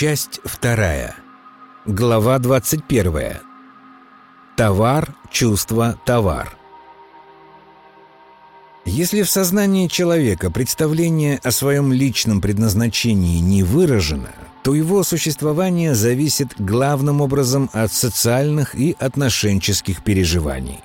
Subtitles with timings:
[0.00, 1.14] Часть вторая.
[1.84, 3.36] Глава 21.
[4.56, 6.56] Товар, чувство, товар.
[8.86, 14.30] Если в сознании человека представление о своем личном предназначении не выражено,
[14.64, 20.80] то его существование зависит главным образом от социальных и отношенческих переживаний.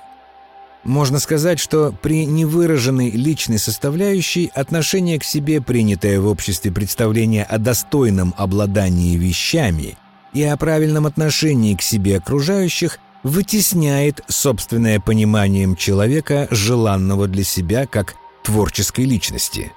[0.86, 7.58] Можно сказать, что при невыраженной личной составляющей отношение к себе, принятое в обществе представление о
[7.58, 9.98] достойном обладании вещами
[10.32, 18.14] и о правильном отношении к себе окружающих, вытесняет собственное пониманием человека, желанного для себя как
[18.44, 19.72] творческой личности.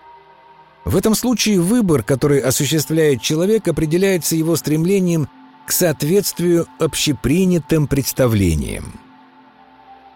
[0.86, 5.28] В этом случае выбор, который осуществляет человек, определяется его стремлением
[5.66, 9.09] к соответствию общепринятым представлениям.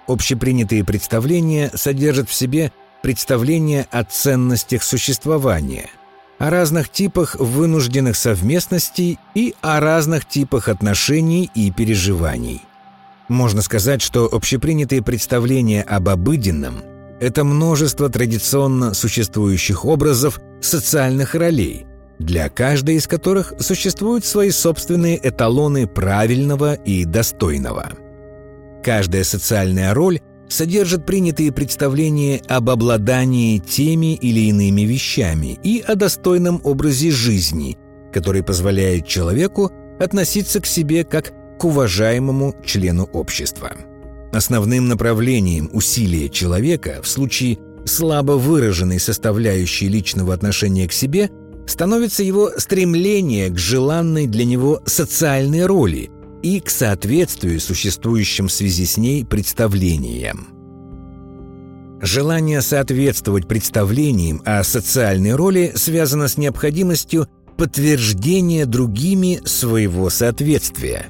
[0.08, 2.72] Общепринятые представления содержат в себе
[3.02, 5.90] представления о ценностях существования,
[6.40, 12.62] о разных типах вынужденных совместностей и о разных типах отношений и переживаний.
[13.30, 16.84] Можно сказать, что общепринятые представления об обыденном–
[17.22, 21.86] это множество традиционно существующих образов социальных ролей,
[22.20, 27.94] для каждой из которых существуют свои собственные эталоны правильного и достойного–
[28.84, 36.60] Каждая социальная роль содержит принятые представления об обладании теми или иными вещами и о достойном
[36.66, 37.78] образе жизни,
[38.12, 43.72] который позволяет человеку относиться к себе как к уважаемому члену общества.
[44.34, 51.30] Основным направлением усилия человека в случае слабо выраженной составляющей личного отношения к себе
[51.68, 56.12] становится его стремление к желанной для него социальной роли–
[56.44, 60.50] и к соответствию существующим в связи с ней представлениям.
[62.02, 67.28] Желание соответствовать представлениям о социальной роли связано с необходимостью
[67.58, 71.08] подтверждения другими своего соответствия.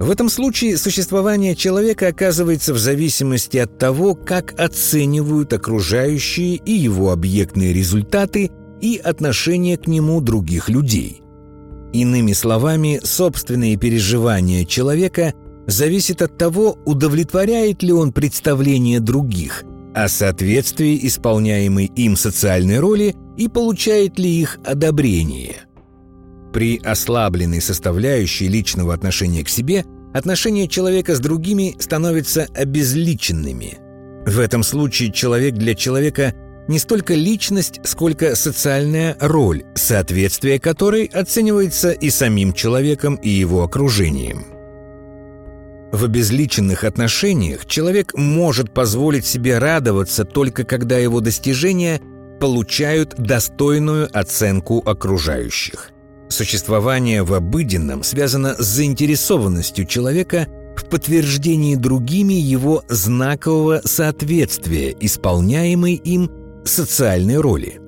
[0.00, 7.12] В этом случае существование человека оказывается в зависимости от того, как оценивают окружающие и его
[7.12, 11.21] объектные результаты и отношение к нему других людей.
[11.92, 15.34] Иными словами, собственные переживания человека
[15.66, 19.64] зависят от того, удовлетворяет ли он представление других
[19.94, 25.56] о соответствии исполняемой им социальной роли и получает ли их одобрение.
[26.52, 33.78] При ослабленной составляющей личного отношения к себе отношения человека с другими становятся обезличенными.
[34.26, 36.34] В этом случае человек для человека
[36.68, 44.46] не столько личность, сколько социальная роль, соответствие которой оценивается и самим человеком, и его окружением.
[45.92, 52.00] В обезличенных отношениях человек может позволить себе радоваться только когда его достижения
[52.40, 55.90] получают достойную оценку окружающих.
[56.30, 60.46] Существование в обыденном связано с заинтересованностью человека
[60.76, 66.30] в подтверждении другими его знакового соответствия, исполняемой им
[66.64, 67.80] социальной роли.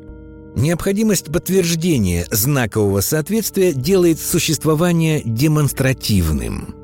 [0.57, 6.75] Необходимость подтверждения знакового соответствия делает существование демонстративным.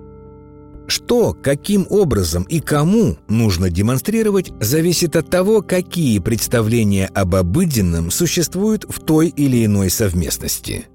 [0.88, 8.86] Что, каким образом и кому нужно демонстрировать, зависит от того, какие представления об обыденном существуют
[8.88, 10.86] в той или иной совместности.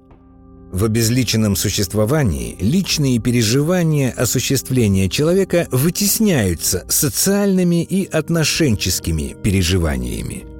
[0.70, 10.44] В обезличенном существовании личные переживания осуществления человека вытесняются социальными и отношенческими переживаниями–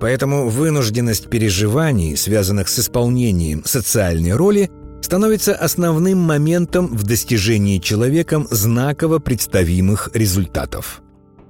[0.00, 9.18] Поэтому вынужденность переживаний, связанных с исполнением социальной роли, становится основным моментом в достижении человеком знаково
[9.18, 11.02] представимых результатов.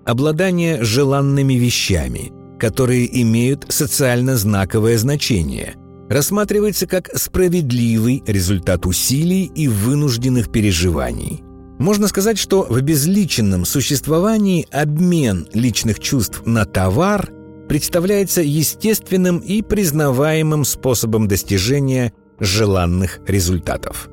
[0.05, 5.75] Обладание желанными вещами, которые имеют социально знаковое значение,
[6.09, 11.43] рассматривается как справедливый результат усилий и вынужденных переживаний.
[11.79, 17.31] Можно сказать, что в обезличенном существовании обмен личных чувств на товар–
[17.75, 24.09] представляется естественным и признаваемым способом достижения желанных результатов.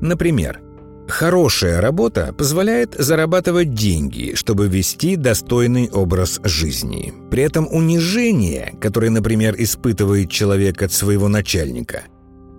[0.00, 0.60] Например,
[1.08, 7.12] хорошая работа позволяет зарабатывать деньги, чтобы вести достойный образ жизни.
[7.28, 12.04] При этом унижение, которое, например, испытывает человек от своего начальника,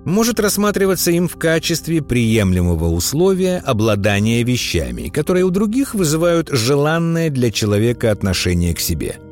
[0.04, 7.50] может рассматриваться им в качестве приемлемого условия обладания вещами, которые у других вызывают желанное для
[7.50, 9.20] человека отношение к себе–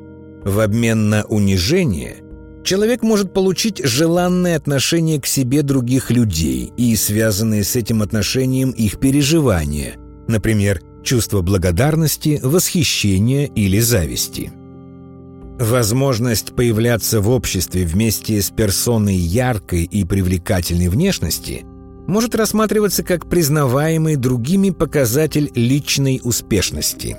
[0.47, 2.17] в обмен на унижение
[2.63, 8.99] человек может получить желанное отношение к себе других людей и связанные с этим отношением их
[8.99, 9.95] переживания,
[10.27, 14.51] например, чувство благодарности, восхищения или зависти.
[15.59, 21.65] Возможность появляться в обществе вместе с персоной яркой и привлекательной внешности
[22.07, 27.17] может рассматриваться как признаваемый другими показатель личной успешности.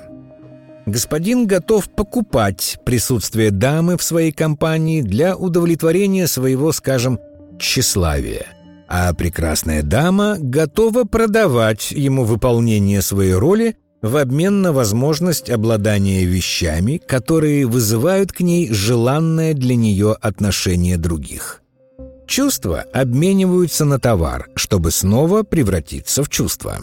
[0.89, 7.19] Господин готов покупать присутствие дамы в своей компании для удовлетворения своего, скажем,
[7.59, 8.47] тщеславия,
[8.87, 16.97] а прекрасная дама готова продавать ему выполнение своей роли в обмен на возможность обладания вещами,
[16.97, 21.61] которые вызывают к ней желанное для нее отношение других.
[22.25, 26.79] Чувства обмениваются на товар, чтобы снова превратиться в чувство.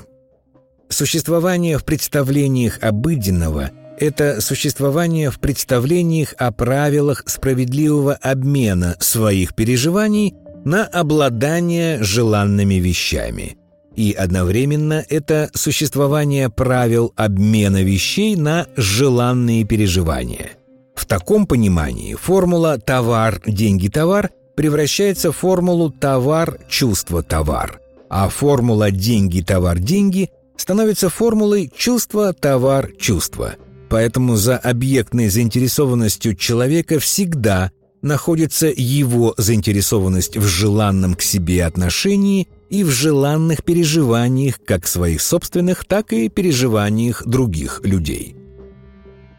[0.88, 10.34] Существование в представлениях обыденного– это существование в представлениях о правилах справедливого обмена своих переживаний
[10.64, 13.56] на обладание желанными вещами.
[13.94, 20.50] И одновременно это существование правил обмена вещей на желанные переживания.
[20.94, 28.90] В таком понимании формула «товар, деньги, товар» превращается в формулу «товар, чувство, товар», а формула
[28.90, 33.54] «деньги, товар, деньги» становится формулой «чувство, товар, чувство».
[33.88, 37.70] Поэтому за объектной заинтересованностью человека всегда
[38.02, 45.84] находится его заинтересованность в желанном к себе отношении и в желанных переживаниях как своих собственных,
[45.84, 48.36] так и переживаниях других людей.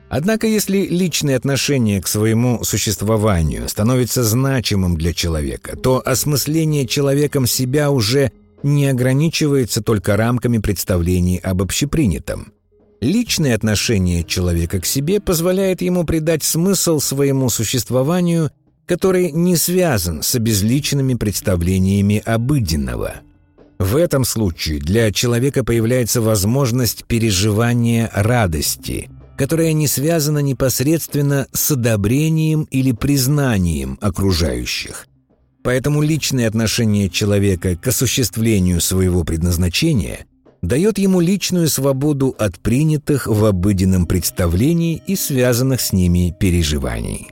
[0.09, 7.91] Однако если личное отношение к своему существованию становится значимым для человека, то осмысление человеком себя
[7.91, 8.31] уже
[8.63, 12.53] не ограничивается только рамками представлений об общепринятом.
[12.99, 18.51] Личное отношение человека к себе позволяет ему придать смысл своему существованию,
[18.85, 23.15] который не связан с обезличенными представлениями обыденного.
[23.79, 32.63] В этом случае для человека появляется возможность переживания радости– которая не связана непосредственно с одобрением
[32.71, 35.07] или признанием окружающих.
[35.63, 40.25] Поэтому личное отношение человека к осуществлению своего предназначения
[40.67, 47.31] дает ему личную свободу от принятых в обыденном представлении и связанных с ними переживаний.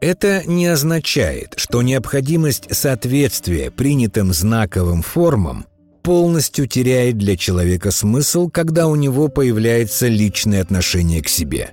[0.00, 5.66] Это не означает, что необходимость соответствия принятым знаковым формам
[6.02, 11.72] полностью теряет для человека смысл, когда у него появляется личное отношение к себе.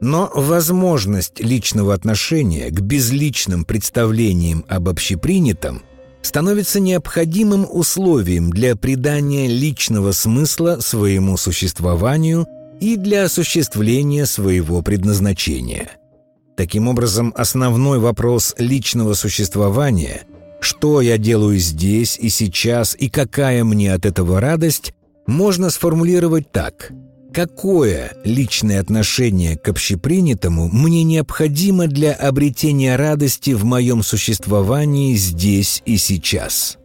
[0.00, 5.82] Но возможность личного отношения к безличным представлениям об общепринятом
[6.22, 12.46] становится необходимым условием для придания личного смысла своему существованию
[12.80, 15.90] и для осуществления своего предназначения.
[16.56, 20.22] Таким образом, основной вопрос личного существования–
[20.60, 24.94] что я делаю здесь и сейчас и какая мне от этого радость,
[25.26, 26.92] можно сформулировать так.
[27.32, 35.96] Какое личное отношение к общепринятому мне необходимо для обретения радости в моем существовании здесь и
[35.96, 36.76] сейчас?